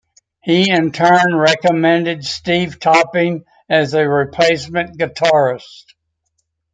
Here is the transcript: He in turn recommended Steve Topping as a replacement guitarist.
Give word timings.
He 0.41 0.71
in 0.71 0.91
turn 0.93 1.35
recommended 1.35 2.25
Steve 2.25 2.79
Topping 2.79 3.45
as 3.69 3.93
a 3.93 4.09
replacement 4.09 4.97
guitarist. 4.97 5.93